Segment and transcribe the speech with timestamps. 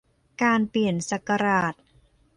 [0.43, 1.73] การเปลี่ยนศักราช